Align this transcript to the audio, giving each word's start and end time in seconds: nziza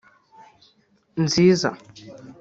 nziza 1.23 1.69